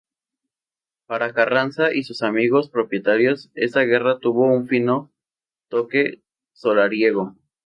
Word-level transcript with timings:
Para 1.05 1.31
Carranza, 1.31 1.93
y 1.93 2.01
sus 2.01 2.23
amigos 2.23 2.71
propietarios, 2.71 3.51
esta 3.53 3.81
guerra 3.81 4.17
tuvo 4.19 4.47
un 4.47 4.67
fino 4.67 5.11
toque 5.69 6.23
solariego. 6.53 7.35